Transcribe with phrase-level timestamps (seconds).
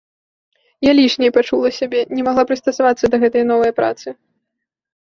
[0.89, 4.07] Я лішняй пачула сябе, не магла прыстасавацца да гэтае новае працы.